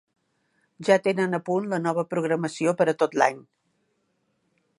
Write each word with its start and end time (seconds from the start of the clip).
Ja 0.87 0.97
tenen 1.09 1.39
a 1.39 1.41
punt 1.49 1.69
la 1.75 1.81
nova 1.83 2.07
programació 2.15 2.75
per 2.81 2.89
a 2.91 2.97
tot 3.05 3.19
l'any. 3.23 3.43